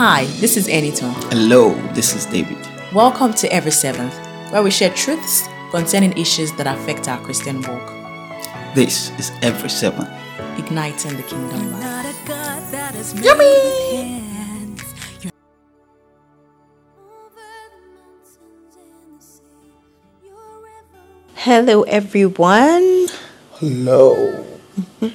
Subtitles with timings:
[0.00, 1.12] Hi, this is Eniton.
[1.30, 2.56] Hello, this is David.
[2.94, 4.14] Welcome to Every Seventh,
[4.50, 7.92] where we share truths concerning issues that affect our Christian walk,
[8.74, 10.08] This is Every Seventh,
[10.56, 13.14] igniting the kingdom life.
[13.22, 14.22] Yummy!
[21.34, 23.08] Hello, everyone.
[23.56, 24.46] Hello.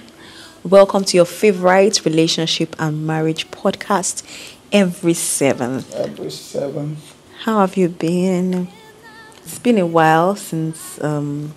[0.65, 4.23] Welcome to your favorite relationship and marriage podcast,
[4.75, 5.95] Every Seventh.
[5.95, 6.97] Every Seven.
[7.43, 8.67] How have you been?
[9.37, 11.53] It's been a while since um,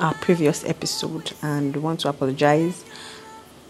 [0.00, 2.84] our previous episode, and we want to apologize.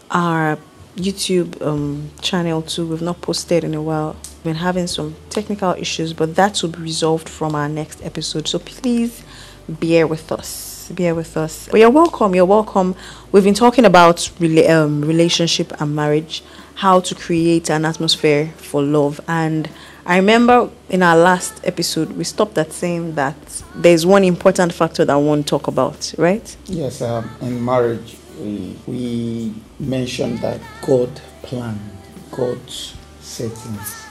[0.09, 0.57] Our
[0.95, 4.15] YouTube um, channel too, we've not posted in a while.
[4.23, 8.47] We've been having some technical issues, but that will be resolved from our next episode.
[8.47, 9.23] So please
[9.69, 10.89] bear with us.
[10.91, 11.69] Bear with us.
[11.69, 12.33] But you're welcome.
[12.33, 12.95] You're welcome.
[13.31, 16.43] We've been talking about rela- um, relationship and marriage,
[16.81, 19.21] how to create an atmosphere for love.
[19.27, 19.69] And
[20.03, 25.05] I remember in our last episode, we stopped at saying that there's one important factor
[25.05, 26.57] that I want to talk about, right?
[26.65, 31.79] Yes, um, in marriage, we, we mentioned that God plan,
[32.31, 34.07] God's settings,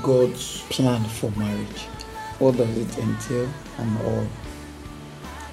[0.00, 1.80] God's plan for marriage.
[2.38, 4.28] What does it entail and all?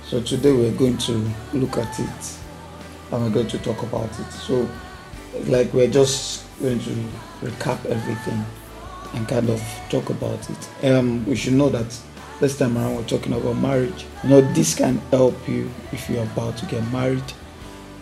[0.05, 1.13] So today we're going to
[1.53, 2.37] look at it
[3.11, 4.31] and we're going to talk about it.
[4.31, 4.69] So,
[5.47, 6.89] like, we're just going to
[7.41, 8.45] recap everything
[9.13, 10.91] and kind of talk about it.
[10.91, 11.97] Um, we should know that
[12.39, 14.05] this time around we're talking about marriage.
[14.23, 17.23] You know, this can help you if you're about to get married.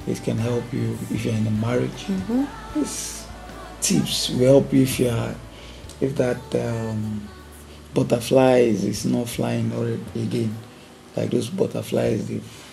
[0.07, 2.07] It can help you if you're in a marriage.
[2.73, 3.27] These
[3.81, 5.35] tips will help you if you're
[5.99, 7.27] if that um,
[7.93, 10.55] butterfly is, not flying already again.
[11.15, 12.70] Like those butterflies, they've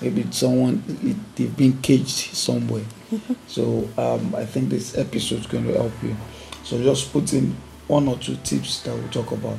[0.00, 2.84] maybe someone it, they've been caged somewhere.
[3.46, 6.16] so um, I think this episode is going to help you.
[6.64, 9.58] So just put in one or two tips that we'll talk about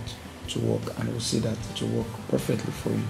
[0.50, 3.04] to work, and we'll see that it will work perfectly for you,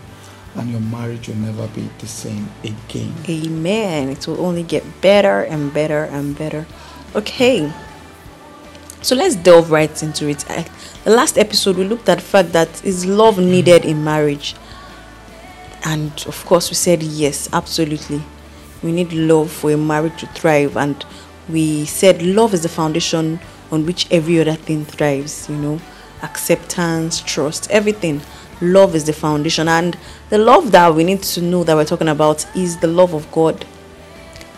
[0.56, 3.14] and your marriage will never be the same again.
[3.28, 4.10] Amen.
[4.10, 6.66] It will only get better and better and better.
[7.16, 7.72] Okay.
[9.02, 10.50] So let's delve right into it.
[10.50, 10.68] I,
[11.06, 14.56] the last episode we looked at the fact that is love needed in marriage.
[15.86, 18.22] And of course we said yes, absolutely.
[18.84, 21.06] We need love for a marriage to thrive and
[21.50, 23.40] we said love is the foundation
[23.72, 25.82] on which every other thing thrives, you know.
[26.22, 28.22] Acceptance, trust, everything.
[28.62, 29.98] Love is the foundation and
[30.30, 33.32] the love that we need to know that we're talking about is the love of
[33.32, 33.66] God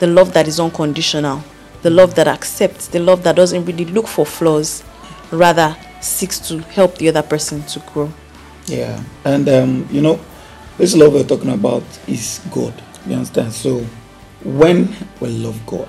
[0.02, 1.44] the love that is unconditional,
[1.84, 4.84] the love that accepts, the love that doesn't really look for flaws,
[5.32, 8.12] rather seeks to help the other person to grow.
[8.66, 10.20] Yeah, and um, you know,
[10.82, 12.74] this love we're talking about is God.
[13.06, 13.54] You understand?
[13.54, 13.86] So,
[14.44, 15.88] when we love God,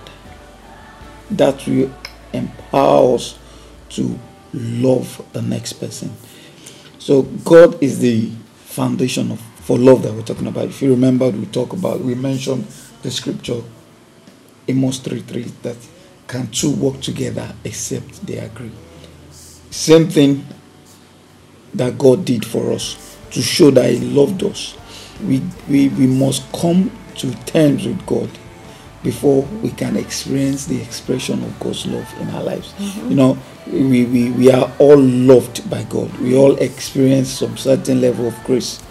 [1.31, 1.91] that will
[2.35, 3.39] empower us
[3.89, 4.19] to
[4.53, 6.13] love the next person.
[6.99, 8.33] So, God is the
[8.67, 10.67] foundation of for love that we're talking about.
[10.67, 12.67] If you remember, we talk about we mentioned
[13.01, 13.63] the scripture
[14.69, 15.77] Amos 3 3 that
[16.29, 18.73] can two work together except they agree.
[19.71, 20.47] Same thing
[21.73, 24.77] that God did for us to show that He loved us.
[25.23, 28.31] We, we, we must come to terms with God
[29.03, 32.73] before we can experience the expression of God's love in our lives.
[32.75, 33.11] Mm-hmm.
[33.11, 36.17] You know, we, we, we are all loved by God.
[36.19, 38.83] We all experience some certain level of grace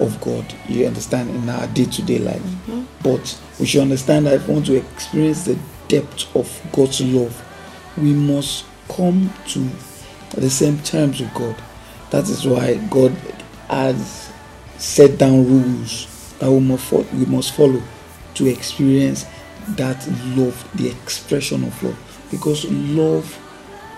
[0.00, 2.40] of God, you understand, in our day to day life.
[2.40, 2.84] Mm-hmm.
[3.02, 5.58] But we should understand that if we want to experience the
[5.88, 7.46] depth of God's love,
[7.96, 9.68] we must come to
[10.40, 11.56] the same terms with God.
[12.10, 13.12] That is why God
[13.68, 14.29] has
[14.80, 17.82] set down rules that we must, we must follow
[18.34, 19.26] to experience
[19.68, 22.26] that love, the expression of love.
[22.30, 23.38] Because love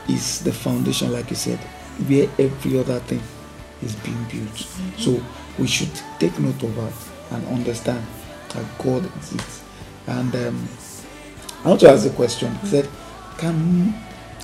[0.08, 1.58] is the foundation, like you said,
[2.08, 3.22] where every other thing
[3.82, 4.56] is being built.
[4.98, 5.22] So
[5.58, 6.92] we should take note of that
[7.36, 8.04] and understand
[8.50, 9.62] that God exists.
[10.06, 10.68] And um,
[11.64, 12.54] I want to ask a question.
[12.56, 12.88] He said,
[13.38, 13.94] "Can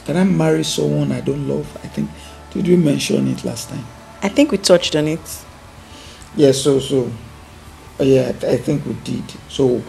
[0.05, 2.11] can I marry someone I don't love?" I think
[2.53, 3.85] did we mention it last time?
[4.23, 5.45] I think we touched on it.
[6.39, 6.53] Yeah.
[6.53, 7.11] So so
[7.99, 9.25] yeah, I think we did.
[9.49, 9.83] So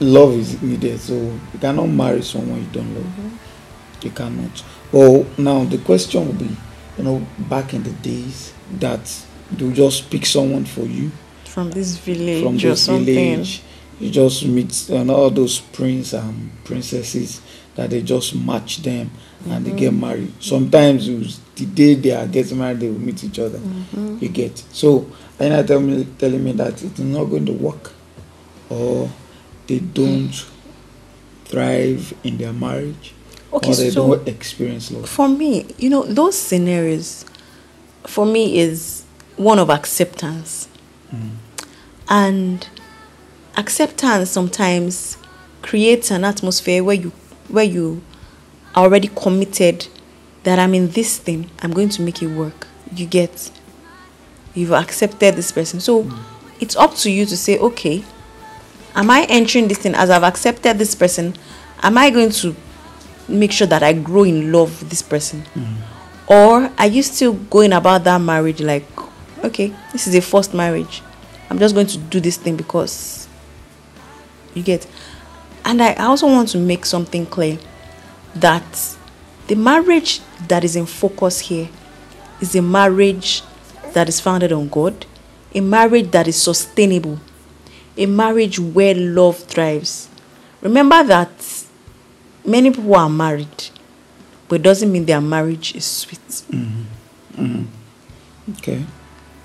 [0.00, 0.98] love is needed.
[1.00, 3.04] So you cannot marry someone you don't love.
[3.04, 4.06] Mm-hmm.
[4.06, 4.64] You cannot.
[4.90, 6.56] Well, now the question will be,
[6.98, 9.04] you know, back in the days that
[9.52, 11.10] they'll just pick someone for you
[11.44, 13.14] From this village from or this something.
[13.14, 13.62] village.
[14.00, 17.40] You just meet and all those prince and princesses
[17.76, 19.10] that they just match them
[19.46, 19.78] and they mm-hmm.
[19.78, 20.32] get married.
[20.40, 23.58] Sometimes the day they are getting married, they will meet each other.
[23.58, 24.18] Mm-hmm.
[24.20, 27.92] You get so and I tell me telling me that it's not going to work,
[28.70, 29.10] or
[29.66, 30.32] they don't
[31.44, 33.14] thrive in their marriage.
[33.52, 35.08] Okay, or they so don't experience love.
[35.08, 37.24] for me, you know, those scenarios
[38.04, 39.04] for me is
[39.36, 40.68] one of acceptance.
[41.12, 41.30] Mm.
[42.08, 42.68] And
[43.56, 45.16] acceptance sometimes
[45.62, 47.12] creates an atmosphere where you
[47.48, 48.02] where you
[48.74, 49.86] are already committed
[50.42, 52.66] that I'm in this thing, I'm going to make it work.
[52.94, 53.50] You get
[54.54, 55.80] you've accepted this person.
[55.80, 56.08] So
[56.60, 58.04] it's up to you to say, okay,
[58.94, 61.34] am I entering this thing as I've accepted this person?
[61.82, 62.54] Am I going to
[63.28, 65.42] make sure that I grow in love with this person?
[65.54, 66.32] Mm-hmm.
[66.32, 68.86] Or are you still going about that marriage like,
[69.42, 71.02] okay, this is a forced marriage.
[71.50, 73.28] I'm just going to do this thing because
[74.54, 74.86] you get.
[75.64, 77.58] And I also want to make something clear
[78.34, 78.96] that
[79.46, 81.68] the marriage that is in focus here
[82.40, 83.42] is a marriage
[83.92, 85.06] that is founded on God,
[85.54, 87.18] a marriage that is sustainable,
[87.96, 90.08] a marriage where love thrives.
[90.60, 91.64] Remember that
[92.44, 93.70] many people are married,
[94.48, 96.18] but it doesn't mean their marriage is sweet.
[96.28, 96.82] Mm-hmm.
[97.44, 98.52] Mm-hmm.
[98.58, 98.84] Okay.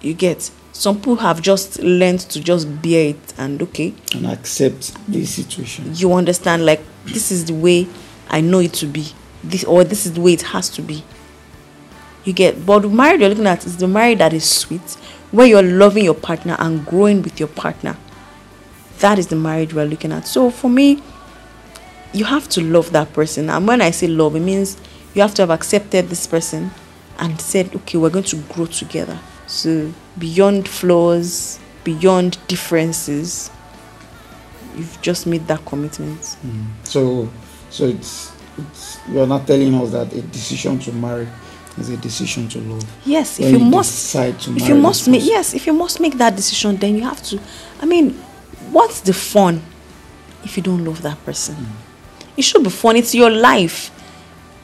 [0.01, 4.93] You get some people have just learned to just bear it and okay, And accept
[5.11, 5.91] the situation.
[5.93, 7.87] you understand like this is the way
[8.29, 9.13] I know it to be.
[9.43, 11.03] This or this is the way it has to be.
[12.25, 14.81] You get but the marriage you're looking at is the marriage that is sweet,
[15.31, 17.97] where you're loving your partner and growing with your partner.
[18.99, 20.27] That is the marriage we're looking at.
[20.27, 21.01] So for me,
[22.13, 23.49] you have to love that person.
[23.49, 24.77] And when I say love, it means
[25.13, 26.71] you have to have accepted this person
[27.17, 29.19] and said, okay, we're going to grow together.
[29.47, 33.49] So beyond flaws, beyond differences,
[34.75, 36.19] you've just made that commitment.
[36.19, 36.65] Mm.
[36.83, 37.29] So,
[37.69, 41.27] so it's it's you're not telling us that a decision to marry
[41.77, 42.83] is a decision to love.
[43.05, 45.73] Yes, if you, you must decide to if marry you must make yes, if you
[45.73, 47.39] must make that decision, then you have to.
[47.81, 48.13] I mean,
[48.71, 49.61] what's the fun
[50.43, 51.55] if you don't love that person?
[51.55, 51.67] Mm.
[52.37, 52.95] It should be fun.
[52.95, 53.91] It's your life,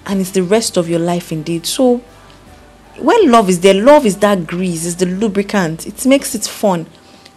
[0.06, 1.66] and it's the rest of your life indeed.
[1.66, 1.98] So,
[2.98, 5.86] when love is there, love is that grease, is the lubricant.
[5.86, 6.88] It makes it fun.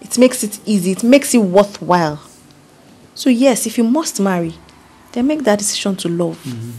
[0.00, 0.93] It makes it easy.
[0.93, 2.20] It makes it worthwhile.
[3.15, 4.55] So yes, if you must marry,
[5.12, 6.43] then make that decision to love.
[6.44, 6.70] Mm-hmm.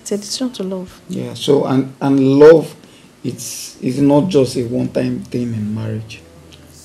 [0.00, 1.00] It's a decision to love.
[1.08, 1.34] Yeah.
[1.34, 2.74] So and and love,
[3.22, 6.20] it's it's not just a one-time thing in marriage.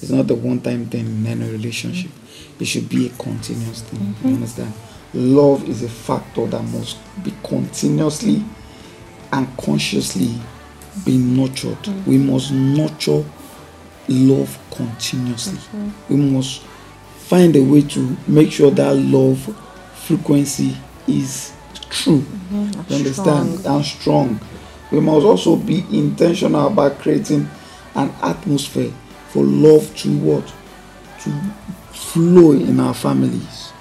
[0.02, 2.12] It's not the one-time thing in any relationship.
[2.60, 4.00] It should be a continuous thing.
[4.00, 4.28] Mm-hmm.
[4.28, 4.74] You understand?
[5.14, 8.44] Love is a factor that must be continuously
[9.32, 10.36] and consciously
[11.06, 11.78] be nurtured.
[11.84, 12.10] Mm-hmm.
[12.10, 13.26] We must nurture
[14.08, 15.60] love continuously.
[16.10, 16.62] We must
[17.18, 19.48] find a way to make sure that love
[20.10, 20.76] frequency
[21.08, 21.54] is
[21.92, 22.22] true.
[22.22, 22.92] Mm-hmm.
[22.92, 23.66] You understand?
[23.66, 24.40] And strong.
[24.92, 27.48] We must also be intentional about creating
[27.94, 28.92] an atmosphere
[29.28, 30.48] for love to what?
[31.22, 31.30] To
[31.94, 33.72] flow in our families.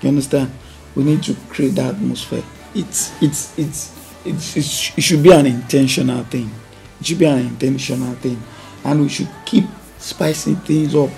[0.00, 0.52] You understand?
[0.94, 2.44] We need to create that atmosphere.
[2.72, 3.92] It's it's it's
[4.24, 6.52] it's, it's it should be an intentional thing.
[7.00, 8.40] It should be an intentional thing,
[8.84, 9.64] and we should keep
[9.98, 11.10] spicing things up.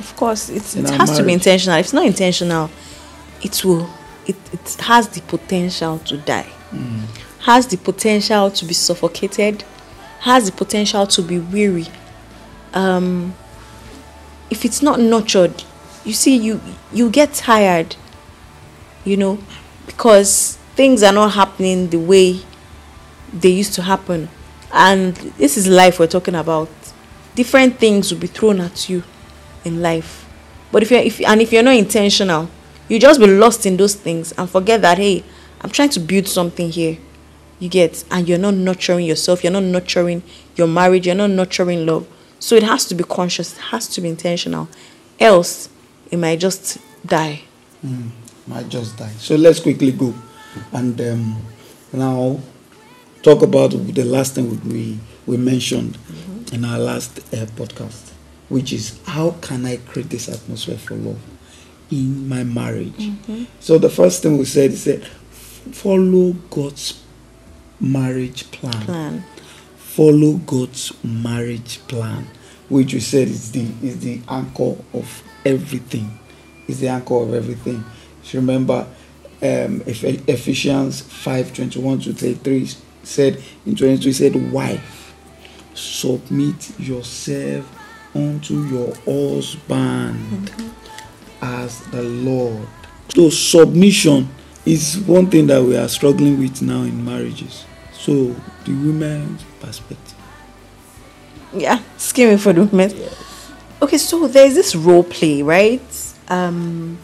[0.00, 1.78] Of course, it's, it has to be intentional.
[1.78, 2.68] If it's not intentional,
[3.42, 3.88] it will.
[4.26, 6.50] It, it has the potential to die.
[7.40, 9.64] Has the potential to be suffocated.
[10.20, 11.86] Has the potential to be weary.
[12.72, 13.34] Um,
[14.48, 15.64] if it's not nurtured,
[16.04, 16.60] you see, you
[16.92, 17.96] you get tired.
[19.04, 19.38] You know,
[19.86, 22.40] because things are not happening the way
[23.32, 24.28] they used to happen,
[24.72, 26.68] and this is life we're talking about.
[27.34, 29.02] Different things will be thrown at you
[29.64, 30.28] in life.
[30.70, 32.48] But if you're if and if you're not intentional,
[32.92, 35.24] you just be lost in those things and forget that hey,
[35.62, 36.98] I'm trying to build something here.
[37.58, 40.22] You get and you're not nurturing yourself, you're not nurturing
[40.56, 42.06] your marriage, you're not nurturing love.
[42.38, 44.68] So it has to be conscious, it has to be intentional.
[45.18, 45.70] Else
[46.10, 47.40] it might just die.
[48.46, 49.12] might just die.
[49.16, 50.12] So let's quickly go
[50.74, 51.42] and um,
[51.94, 52.40] now
[53.22, 55.96] talk about the last thing we we mentioned
[56.52, 58.10] in our last uh, podcast,
[58.50, 61.31] which is how can I create this atmosphere for love
[61.92, 63.10] in my marriage?
[63.60, 67.00] So the first thing we said is that follow God's
[67.80, 68.82] marriage plan.
[68.82, 69.24] Plan.
[69.76, 72.26] Follow God's marriage plan,
[72.68, 76.18] which we said is the is the anchor of everything.
[76.66, 77.84] Is the anchor of everything.
[78.22, 78.86] So remember,
[79.42, 82.68] um, Eph- Ephesians five twenty one to thirty three
[83.02, 85.12] said in twenty two said, "Wife,
[85.74, 87.66] submit yourself
[88.14, 90.50] unto your husband
[91.62, 92.66] as the Lord."
[93.14, 94.28] So submission
[94.64, 97.64] is one thing that we are struggling with now in marriages.
[97.92, 100.14] So the women's perspective.
[101.54, 102.92] Yeah, scheming for the women.
[103.82, 105.82] Okay, so there's this role play, right?
[106.28, 106.98] Um,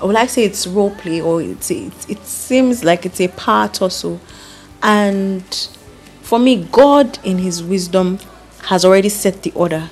[0.00, 3.20] I would like to say it's role play or it's it, it seems like it's
[3.20, 4.20] a part also.
[4.82, 5.44] And
[6.22, 8.18] for me, God in his wisdom
[8.64, 9.88] has already set the order.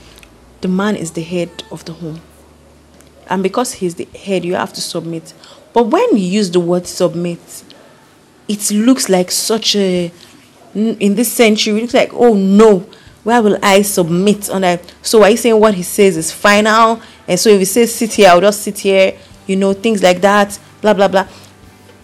[0.61, 2.21] The man is the head of the home.
[3.29, 5.33] And because he's the head, you have to submit.
[5.73, 7.65] But when you use the word submit,
[8.49, 10.13] it looks like such a
[10.75, 12.87] in this century, it looks like, oh no,
[13.25, 14.93] where will I submit on that?
[15.03, 17.01] So are you saying what he says is final?
[17.29, 20.21] And so if he says sit here, I'll just sit here, you know, things like
[20.23, 21.29] that, blah blah blah.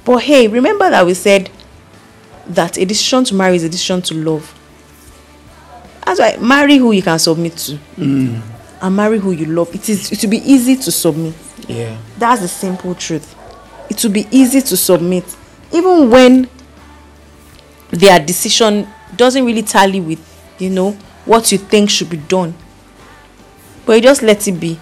[0.04, 1.50] But hey, remember that we said
[2.46, 4.54] that a decision to marry is a decision to love.
[6.04, 7.78] That's why marry who you can submit to.
[7.96, 8.40] Mm.
[8.80, 9.74] And marry who you love.
[9.74, 11.34] It is it will be easy to submit.
[11.66, 11.96] Yeah.
[12.16, 13.34] That's the simple truth.
[13.90, 15.24] It will be easy to submit.
[15.72, 16.48] Even when
[17.90, 20.20] their decision doesn't really tally with,
[20.58, 20.92] you know,
[21.24, 22.54] what you think should be done.
[23.84, 24.78] But you just let it be.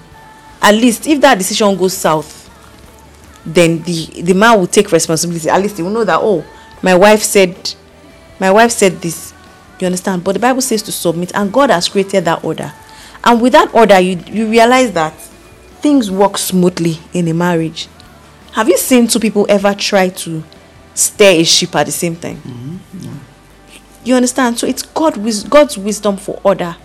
[0.60, 2.50] At least if that decision goes south,
[3.44, 5.48] then the the man will take responsibility.
[5.48, 6.44] At least he will know that oh,
[6.82, 7.74] my wife said
[8.40, 9.32] my wife said this.
[9.78, 10.24] You understand?
[10.24, 12.72] But the Bible says to submit, and God has created that order.
[13.26, 15.12] And with that order, you you realize that
[15.82, 17.88] things work smoothly in a marriage.
[18.52, 20.42] Have you seen two people ever try to
[20.94, 22.80] steer a ship at the same time?
[24.04, 24.58] You understand?
[24.58, 26.76] So it's God wis- God's wisdom for order.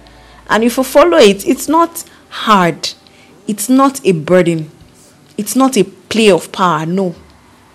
[0.50, 2.90] And if you follow it, it's not hard.
[3.48, 4.72] It's not a burden.
[5.38, 6.86] It's not a play of power.
[6.86, 7.16] No.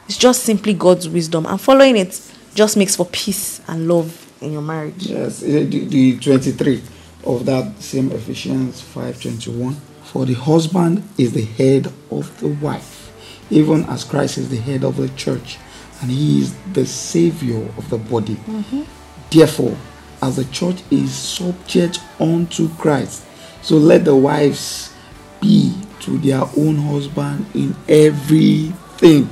[0.08, 1.46] It's just simply God's wisdom.
[1.46, 2.20] And following it
[2.54, 5.06] just makes for peace and love in your marriage.
[5.06, 6.82] Yes, eh, the, the 23
[7.26, 9.76] of that same Ephesians 5:21.
[10.04, 13.12] For the husband is the head of the wife,
[13.50, 15.58] even as Christ is the head of the church,
[16.00, 18.36] and he is the savior of the body.
[18.46, 18.82] Mm-hmm.
[19.30, 19.76] Therefore,
[20.22, 23.24] as the church is subject unto Christ,
[23.62, 24.92] so let the wives
[25.40, 29.28] be to their own husband in everything.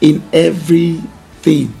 [0.00, 1.72] In everything.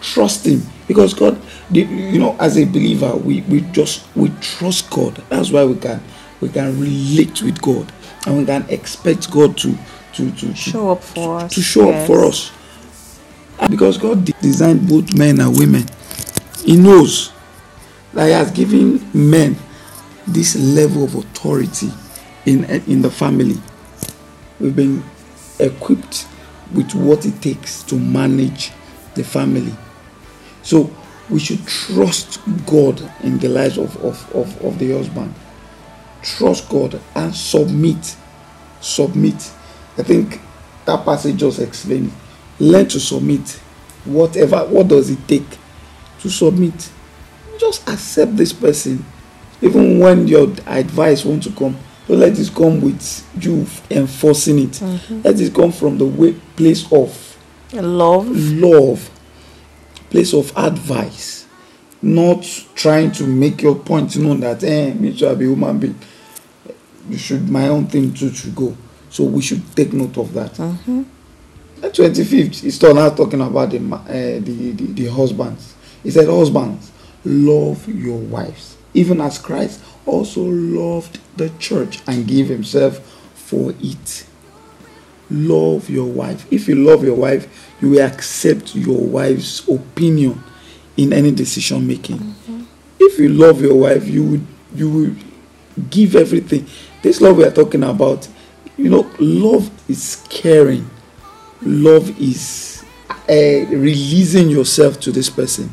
[0.00, 0.62] Trust him.
[0.86, 1.40] Because God,
[1.70, 5.16] you know, as a believer, we, we just we trust God.
[5.28, 6.02] That's why we can
[6.40, 7.92] we can relate with God
[8.26, 9.76] and we can expect God to
[10.14, 11.54] to to, to Show up for us.
[11.54, 12.52] to show up for us.
[13.68, 15.84] Because God designed both men and women,
[16.64, 17.32] He knows
[18.14, 19.56] that He has given men
[20.26, 21.90] this level of authority
[22.46, 23.56] in in the family.
[24.60, 25.02] We've been
[25.58, 26.26] equipped
[26.72, 28.72] with what it takes to manage
[29.14, 29.74] the family.
[30.68, 30.90] So
[31.30, 35.34] we should trust God in the lives of, of, of, of the husband.
[36.20, 38.14] Trust God and submit.
[38.82, 39.50] Submit.
[39.96, 40.38] I think
[40.84, 42.12] that passage just explained.
[42.60, 43.48] Learn to submit.
[44.04, 45.46] Whatever, what does it take
[46.20, 46.90] to submit?
[47.58, 49.02] Just accept this person.
[49.62, 54.72] Even when your advice wants to come, don't let it come with you enforcing it.
[54.72, 55.22] Mm-hmm.
[55.22, 57.38] Let it come from the way, place of
[57.72, 58.28] Love.
[58.28, 59.10] love,
[60.10, 61.46] place of advice,
[62.02, 62.42] not
[62.74, 65.98] trying to make your point known that eh, me too, I be human being.
[67.08, 68.76] You should my own thing too should go.
[69.10, 70.54] So we should take note of that.
[71.80, 74.04] The twenty fifth, he started now talking about the, uh,
[74.44, 75.74] the the the husbands.
[76.02, 76.90] He said, "Husbands,
[77.24, 82.98] love your wives, even as Christ also loved the church and gave himself
[83.34, 84.27] for it."
[85.30, 86.46] Love your wife.
[86.52, 90.42] If you love your wife, you will accept your wife's opinion
[90.96, 92.34] in any decision making.
[92.98, 95.14] If you love your wife, you would you will
[95.90, 96.66] give everything.
[97.02, 98.28] This love we are talking about,
[98.76, 100.88] you know, love is caring.
[101.62, 105.70] Love is uh, releasing yourself to this person.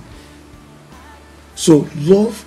[1.55, 2.45] So love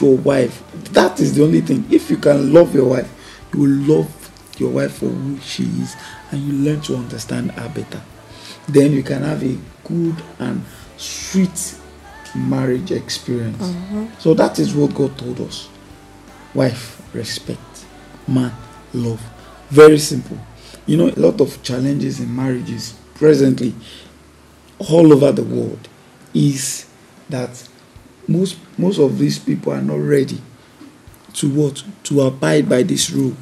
[0.00, 0.62] your wife.
[0.92, 1.84] That is the only thing.
[1.90, 3.10] If you can love your wife,
[3.52, 4.21] you will love
[4.62, 5.96] your wife for who she is
[6.30, 8.00] and you learn to understand her better.
[8.68, 10.64] Then you can have a good and
[10.96, 11.78] sweet
[12.34, 13.62] marriage experience.
[13.62, 14.06] Mm-hmm.
[14.18, 15.68] So that is what God told us.
[16.54, 17.60] Wife, respect.
[18.26, 18.52] Man,
[18.94, 19.20] love.
[19.68, 20.38] Very simple.
[20.86, 23.74] You know, a lot of challenges in marriages presently
[24.78, 25.88] all over the world
[26.34, 26.86] is
[27.28, 27.68] that
[28.28, 30.40] most most of these people are not ready
[31.34, 33.34] to what to abide by this rule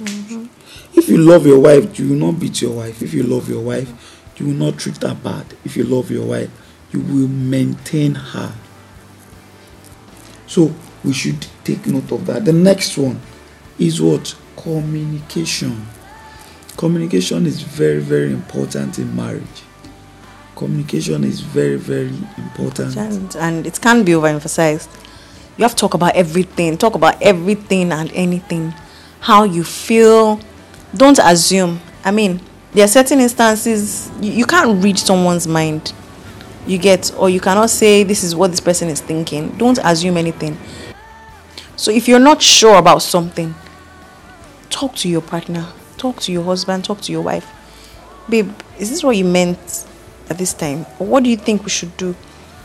[0.95, 3.03] if you love your wife you will not beat your wife.
[3.03, 3.93] If you love your wife
[4.37, 5.47] you will not treat her bad.
[5.65, 6.51] If you love your wife
[6.93, 8.53] you will maintain her.
[10.47, 12.45] So we should take note of that.
[12.45, 13.21] The next one
[13.79, 14.35] is what?
[14.57, 15.87] Communication.
[16.77, 19.63] Communication is very very important in marriage.
[20.57, 22.97] Communication is very very important.
[23.37, 24.89] And, it can't be overemphasized.
[25.57, 26.77] You have to talk about everything.
[26.79, 28.75] Talk about everything and anything.
[29.21, 30.41] How you feel.
[30.95, 31.81] Don't assume.
[32.05, 32.41] I mean,
[32.73, 35.93] there are certain instances you, you can't read someone's mind.
[36.67, 39.51] You get or you cannot say this is what this person is thinking.
[39.57, 40.59] Don't assume anything.
[41.77, 43.55] So if you're not sure about something
[44.71, 45.67] talk to your partner.
[45.99, 46.85] Talk to your husband.
[46.85, 47.47] Talk to your wife.
[48.29, 49.87] Babe is this what you meant
[50.31, 50.87] at this time?
[50.99, 52.15] Or what do you think we should do?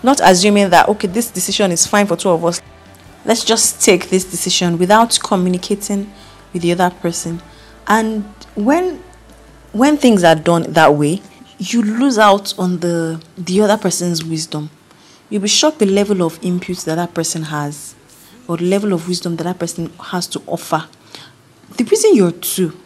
[0.03, 2.61] Not assuming that okay this decision is fine for two of us.
[3.25, 6.11] Let's just take this decision without communicating
[6.53, 7.41] with the other person
[7.87, 8.23] and
[8.55, 9.01] when
[9.71, 11.21] when things are done that way
[11.57, 14.69] you lose out on the the other person's wisdom
[15.29, 17.95] you'll be shocked the level of input that that person has
[18.47, 20.87] or the level of wisdom that that person has to offer
[21.77, 22.77] the reason you're two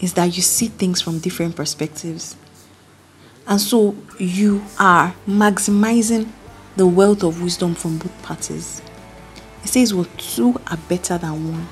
[0.00, 2.36] is that you see things from different perspectives
[3.46, 6.30] and so you are maximizing
[6.76, 8.80] the wealth of wisdom from both parties.
[9.62, 11.68] It says, Well, two are better than one.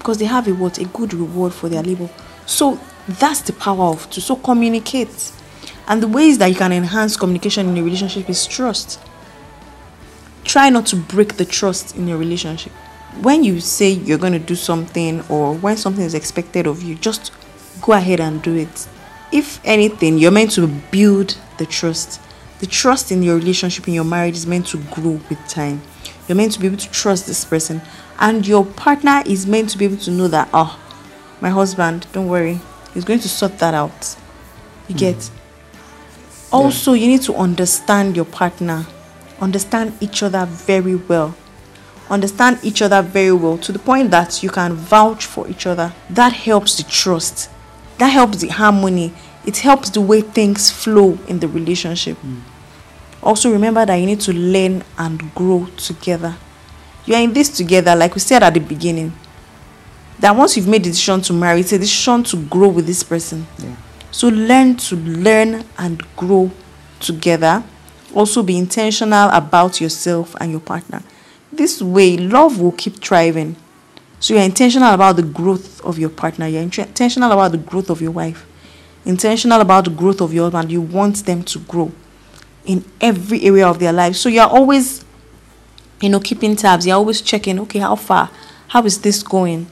[0.00, 0.78] Because they have a what?
[0.78, 2.08] A good reward for their labor.
[2.46, 5.32] So that's the power of to So communicate.
[5.86, 8.98] And the ways that you can enhance communication in a relationship is trust.
[10.44, 12.72] Try not to break the trust in your relationship.
[13.20, 16.94] When you say you're going to do something or when something is expected of you,
[16.94, 17.30] just
[17.82, 18.88] go ahead and do it.
[19.30, 22.20] If anything, you're meant to build the trust
[22.60, 25.80] the trust in your relationship in your marriage is meant to grow with time
[26.28, 27.80] you're meant to be able to trust this person
[28.20, 30.78] and your partner is meant to be able to know that oh
[31.40, 32.60] my husband don't worry.
[32.92, 34.16] He's going to sort that out.
[34.88, 35.16] You get?
[35.16, 35.30] Mm.
[36.52, 38.86] also you need to understand your partner.
[39.40, 41.34] Understand each other very well.
[42.10, 45.94] Understand each other very well to the point that you can vouch for each other.
[46.10, 47.48] That helps the trust.
[47.98, 49.14] That helps the harmony.
[49.46, 52.18] It helps the way things flow in the relationship.
[52.18, 52.40] Mm.
[53.22, 56.36] Also, remember that you need to learn and grow together.
[57.06, 59.12] You are in this together, like we said at the beginning.
[60.18, 63.02] That once you've made the decision to marry, it's a decision to grow with this
[63.02, 63.46] person.
[63.58, 63.74] Yeah.
[64.10, 66.50] So learn to learn and grow
[66.98, 67.62] together.
[68.14, 71.02] Also, be intentional about yourself and your partner.
[71.52, 73.56] This way, love will keep thriving.
[74.18, 76.46] So you're intentional about the growth of your partner.
[76.46, 78.46] You're intentional about the growth of your wife.
[79.06, 80.70] Intentional about the growth of your husband.
[80.70, 81.90] You want them to grow
[82.66, 84.16] in every area of their life.
[84.16, 85.04] So you're always,
[86.00, 86.86] you know, keeping tabs.
[86.86, 88.30] You're always checking, okay, how far?
[88.68, 89.68] How is this going?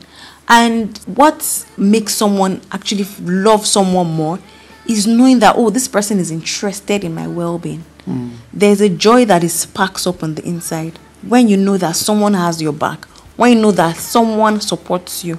[0.49, 4.39] And what makes someone actually love someone more
[4.87, 7.85] is knowing that, oh, this person is interested in my well being.
[8.07, 8.37] Mm.
[8.53, 12.35] There's a joy that is sparks up on the inside when you know that someone
[12.35, 13.05] has your back,
[13.37, 15.39] when you know that someone supports you.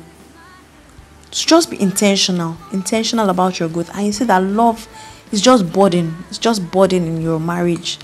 [1.32, 3.89] So just be intentional, intentional about your growth.
[3.95, 4.88] And you see that love
[5.32, 6.23] is just burden.
[6.30, 7.97] It's just burden in your marriage.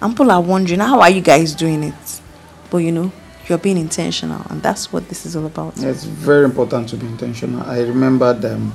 [0.00, 2.21] And people are wondering, how are you guys doing it?
[2.72, 3.12] But you know,
[3.48, 5.78] you're being intentional, and that's what this is all about.
[5.82, 7.60] It's very important to be intentional.
[7.66, 8.72] I remember them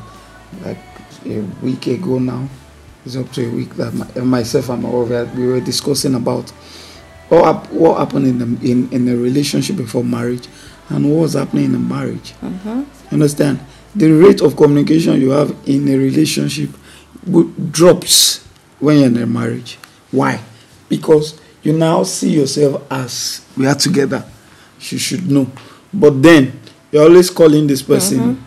[0.64, 0.78] like
[1.26, 2.48] a week ago now.
[3.04, 6.52] It's up to a week that my, myself and my wife we were discussing about
[7.30, 10.48] what, what happened in the, in in a relationship before marriage
[10.90, 12.34] and what was happening in a marriage.
[12.42, 12.84] Mm-hmm.
[13.12, 13.60] Understand?
[13.96, 16.70] The rate of communication you have in a relationship
[17.72, 18.46] drops
[18.80, 19.80] when you're in a marriage.
[20.12, 20.40] Why?
[20.88, 24.24] Because you now see yourself as we are together.
[24.80, 25.52] You should know.
[25.94, 26.58] But then
[26.90, 28.44] you're always calling this person, mm-hmm.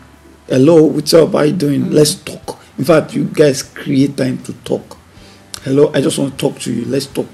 [0.49, 1.33] hello, what's up?
[1.33, 1.83] How you doing?
[1.83, 1.93] Mm-hmm.
[1.93, 2.59] Let's talk.
[2.79, 4.97] In fact, you guys create time to talk.
[5.65, 6.87] Hello, I just want to talk to you.
[6.87, 7.29] Let's talk.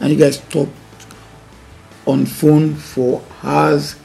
[0.00, 0.70] And you guys talk
[2.06, 3.96] on phone for hours,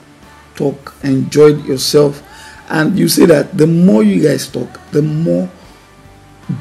[0.55, 2.21] talk, enjoyed yourself.
[2.67, 5.49] And you see that the more you guys talk, the more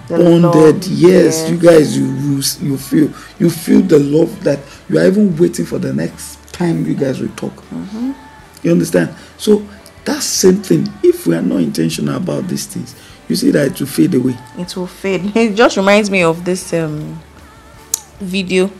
[0.08, 4.98] bonded yes, yes, you guys you, you you feel you feel the love that you
[4.98, 7.54] are even waiting for the next time you guys will talk.
[7.70, 8.12] Mm-hmm.
[8.62, 9.14] you understand?
[9.38, 9.66] So
[10.04, 12.94] that same thing if we are not intentional about these things
[13.28, 14.36] you see that it will fade away.
[14.58, 15.32] It will fade.
[15.36, 17.20] It just reminds me of this um
[18.20, 18.70] video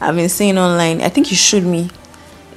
[0.00, 1.02] i've been seeing online.
[1.02, 1.90] I think you showed me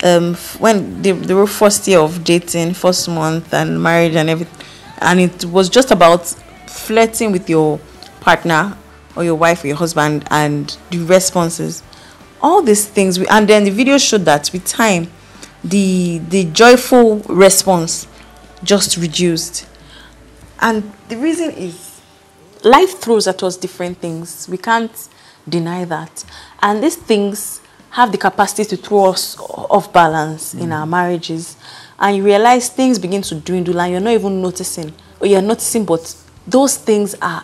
[0.04, 4.66] um when they, they were first year of dating first month and marriage and everything
[5.00, 6.34] and it was just about
[6.68, 7.80] flirting with your
[8.20, 8.78] partner
[9.16, 11.84] or your wife or your husband and the responses
[12.42, 15.08] all these things we, and then the video showed that with time
[15.64, 18.08] the the joyful response
[18.64, 19.68] just reduced.
[20.60, 22.02] And the reason is
[22.64, 24.48] life throws at us different things.
[24.50, 24.92] We can't
[25.48, 26.24] deny that.
[26.62, 30.62] And these things have the capacity to throw us off balance mm.
[30.62, 31.58] in our marriages.
[32.00, 35.86] And you realize things begin to dwindle and you're not even noticing or you're noticing
[35.86, 36.16] but
[36.48, 37.44] those things are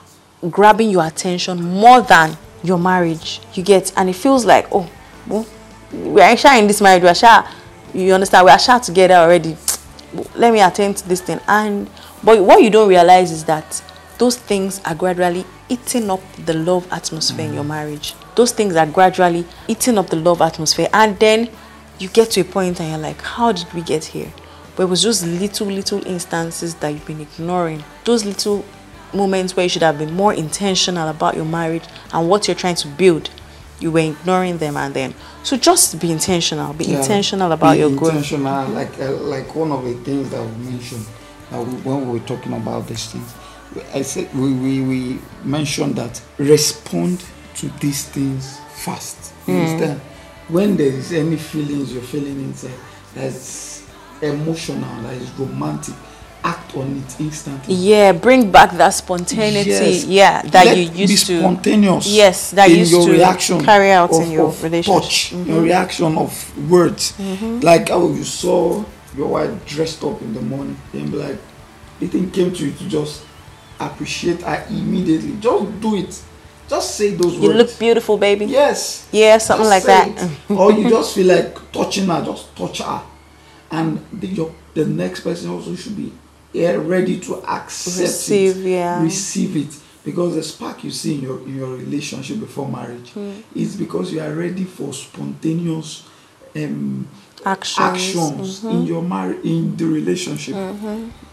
[0.50, 3.42] grabbing your attention more than your marriage.
[3.54, 4.90] You get, and it feels like, oh,
[5.28, 5.46] well,
[5.92, 7.04] we are actually in this marriage.
[7.04, 7.44] We are sure,
[7.94, 9.56] you understand, we are sure together already.
[10.36, 11.40] Let me attend to this thing.
[11.48, 11.90] And
[12.24, 13.82] But what you don't realize is that
[14.18, 17.68] those things are gradually eating up the love atmosphere in your mm.
[17.68, 18.16] marriage.
[18.36, 20.90] Those things are gradually eating up the love atmosphere.
[20.94, 21.50] And then
[22.00, 24.32] you get to a point and you're like, how did we get here?
[24.76, 27.84] But it was just little, little instances that you've been ignoring.
[28.04, 28.66] Those little
[29.14, 32.76] moments where you should have been more intentional about your marriage and what you're trying
[32.76, 33.30] to build.
[33.80, 35.14] You were ignoring them and then.
[35.44, 36.74] So just be intentional.
[36.74, 38.16] Be Yeah, intentional about be your growth.
[38.16, 41.06] intentional, like uh, like one of the things that we mentioned
[41.52, 43.34] uh, when we were talking about these things.
[43.94, 47.24] I said we, we, we mentioned that respond
[47.56, 49.34] to these things fast.
[49.48, 49.60] You Hmm.
[49.62, 50.02] understand?
[50.48, 52.72] When there is any feelings you're feeling inside
[53.14, 53.84] that's
[54.22, 55.94] emotional, that is romantic,
[56.44, 57.74] act on it instantly.
[57.76, 59.70] Yeah, bring back that spontaneity.
[59.70, 60.06] Yes.
[60.06, 61.40] Yeah, that Let you be used to.
[61.40, 62.08] spontaneous.
[62.08, 65.02] Yes, that in used your to reaction carry out of, in your of relationship.
[65.04, 65.38] Mm-hmm.
[65.44, 67.20] touch, your reaction of words.
[67.64, 68.84] Like how you saw
[69.16, 71.38] your wife dressed up in the morning, and be like,
[72.00, 73.24] the thing came to you to just
[73.80, 75.38] appreciate her immediately.
[75.40, 76.24] Just do it.
[76.70, 77.58] Just say those You words.
[77.58, 78.46] look beautiful, baby.
[78.46, 79.08] Yes.
[79.12, 80.30] Yeah, something Just like that.
[80.50, 83.02] or you just feel like touching her, just touch her.
[83.72, 86.12] And the, your, the next person also should be
[86.58, 88.70] yeah, ready to accept Receive, it.
[88.70, 89.04] yeah.
[89.04, 89.80] Receive it.
[90.04, 93.32] Because the spark you see in your in your relationship before marriage Hmm.
[93.54, 96.04] is because you are ready for spontaneous
[96.56, 97.08] um,
[97.46, 98.16] Actions.
[98.16, 100.56] actions in your marriage in the relationship.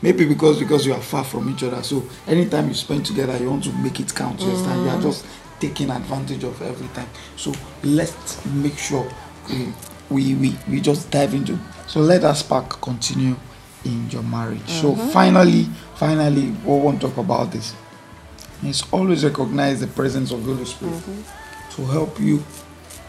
[0.03, 1.83] Maybe because because you are far from each other.
[1.83, 4.41] So anytime you spend together, you want to make it count.
[4.41, 4.83] You understand?
[4.85, 5.25] You are just
[5.61, 7.09] taking advantage of every time.
[7.37, 7.53] So
[7.85, 9.07] let's make sure
[9.49, 9.73] we
[10.11, 11.59] we we, we just dive into.
[11.87, 13.37] So let that spark continue
[13.85, 14.67] in your marriage.
[14.67, 15.65] So finally,
[15.97, 17.75] finally, we want to talk about this.
[18.65, 21.03] Is always recognize the presence of the Holy Spirit
[21.73, 22.43] to help you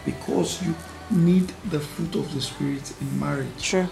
[0.04, 0.74] because you
[1.10, 3.88] need the fruit of the Spirit in marriage True.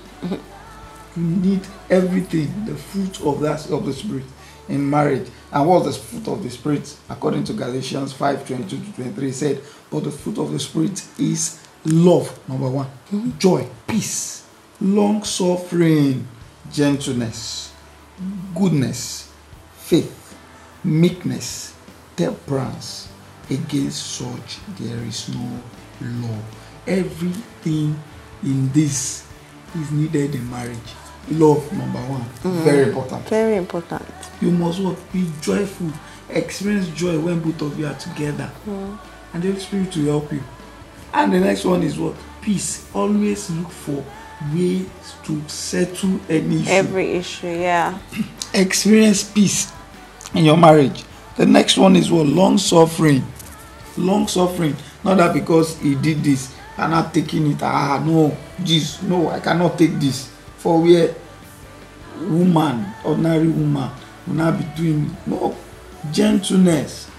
[1.17, 4.25] you need everything the fruit of that of the spirit
[4.69, 8.93] in marriage and what's the fruit of the spirit according to galatians 5 22 to
[8.95, 13.31] 23 said but the fruit of the spirit is love number one mm-hmm.
[13.39, 14.47] joy peace
[14.81, 16.27] long suffering
[16.73, 17.73] gentleness
[18.55, 19.33] goodness
[19.75, 20.25] faith
[20.85, 21.75] meekness
[22.17, 23.09] temperance.
[23.51, 25.61] Against such there is no
[26.01, 26.39] law.
[26.87, 27.99] Everything
[28.43, 29.27] in this
[29.75, 30.79] is needed in marriage.
[31.31, 32.25] Love number one.
[32.65, 33.29] Very important.
[33.29, 34.03] Very important.
[34.41, 34.97] you must what?
[35.13, 35.91] Be joyful.
[36.31, 38.51] Experience joy when both of you are together.
[38.67, 40.43] And the Holy spirit will help you.
[41.13, 42.15] And the next one is what?
[42.41, 42.91] Peace.
[42.95, 44.05] Always look for
[44.53, 44.87] ways
[45.25, 47.99] to settle any issue Every issue, yeah.
[48.55, 49.73] experience peace
[50.35, 51.05] in your marriage.
[51.37, 53.25] The next one is what long suffering.
[53.97, 54.77] Long suffering.
[55.05, 57.63] Not that because he did this, I'm not taking it.
[57.63, 60.29] Ah, no, this, no, I cannot take this.
[60.59, 61.15] For where
[62.21, 63.91] woman, ordinary woman,
[64.27, 65.17] will not be doing.
[65.27, 65.57] No,
[66.13, 67.11] gentleness.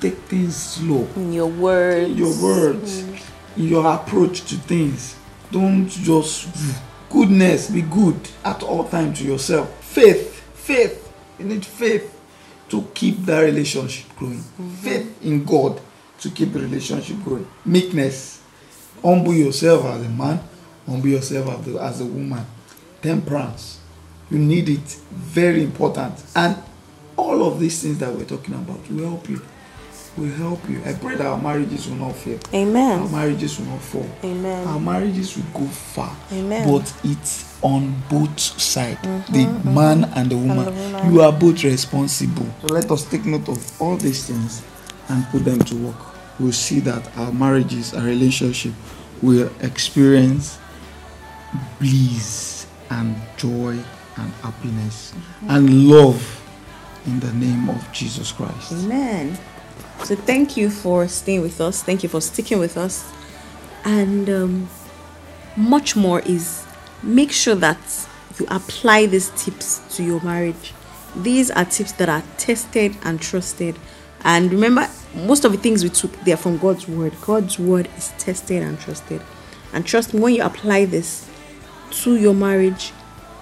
[0.00, 2.10] Take things slow In your words.
[2.10, 2.98] in your words,
[3.56, 5.16] in your approach to things.
[5.50, 6.48] Don't just
[7.10, 7.70] goodness.
[7.70, 9.72] Be good at all times to yourself.
[9.84, 11.12] Faith, faith.
[11.38, 12.12] You need faith
[12.68, 14.40] to keep that relationship growing.
[14.82, 15.80] Faith in God
[16.20, 17.46] to keep the relationship growing.
[17.64, 18.42] Meekness.
[19.02, 20.40] Humble yourself as a man.
[20.86, 22.44] Humble yourself as a, as a woman.
[23.02, 23.80] Temperance.
[24.30, 24.98] You need it.
[25.10, 26.24] Very important.
[26.34, 26.56] And
[27.16, 29.40] all of these things that we're talking about will help you
[30.16, 30.80] will help you.
[30.84, 32.38] I pray that our marriages will not fail.
[32.54, 33.00] Amen.
[33.00, 34.08] Our marriages will not fall.
[34.24, 34.66] Amen.
[34.66, 36.16] Our marriages will go far.
[36.32, 36.68] Amen.
[36.68, 39.74] But it's on both sides, mm-hmm, the mm-hmm.
[39.74, 40.64] man and the woman.
[40.64, 41.12] the woman.
[41.12, 42.46] You are both responsible.
[42.62, 44.62] So let us take note of all these things
[45.08, 46.38] and put them to work.
[46.38, 48.72] We'll see that our marriages, our relationship
[49.22, 50.58] will experience
[51.78, 53.78] bliss and joy
[54.16, 55.50] and happiness mm-hmm.
[55.50, 56.42] and love
[57.06, 58.72] in the name of Jesus Christ.
[58.72, 59.38] Amen.
[60.04, 61.82] So thank you for staying with us.
[61.82, 63.10] Thank you for sticking with us.
[63.84, 64.68] And um,
[65.56, 66.64] much more is
[67.02, 67.78] make sure that
[68.38, 70.74] you apply these tips to your marriage.
[71.16, 73.78] These are tips that are tested and trusted.
[74.22, 77.14] And remember, most of the things we took, they are from God's word.
[77.20, 79.22] God's word is tested and trusted.
[79.72, 81.28] And trust me, when you apply this
[82.02, 82.92] to your marriage,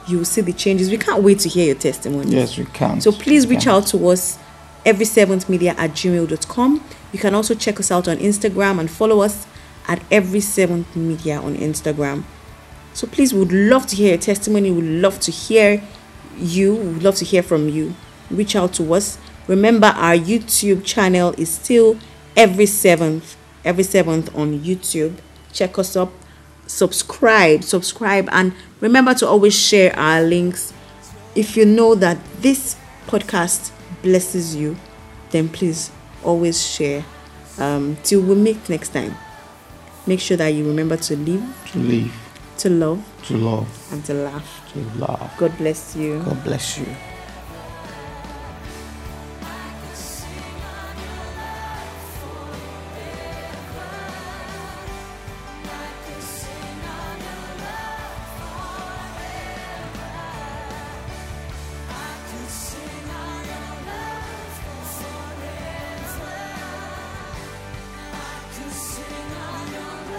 [0.07, 0.91] you will see the changes.
[0.91, 2.31] We can't wait to hear your testimony.
[2.33, 3.01] Yes, we can.
[3.01, 3.75] So please We reach can.
[3.75, 4.39] out to us
[4.85, 6.85] every seventh media at gmail.com.
[7.13, 9.47] You can also check us out on Instagram and follow us
[9.87, 12.25] at every seventh media on Instagram.
[12.93, 14.71] So please would love to hear your testimony.
[14.71, 15.83] We would love to hear
[16.39, 16.75] you.
[16.77, 17.95] We would love to hear from you.
[18.31, 19.19] Reach out to us.
[19.47, 21.99] Remember our YouTube channel is still
[22.37, 25.17] every seventh, every seventh on YouTube.
[25.53, 26.13] Check us up,
[26.67, 30.73] subscribe, subscribe, and remember to always share our links
[31.35, 33.71] if you know that this podcast
[34.09, 34.77] blesses you,
[35.31, 35.91] then please
[36.23, 37.05] always share.
[37.59, 39.15] Um, till we meet next time,
[40.07, 42.13] make sure that you remember to live, To live,
[42.59, 44.71] to love, to love, and to laugh.
[44.73, 45.31] to love.
[45.39, 46.21] God bless you.
[46.23, 46.87] God bless you.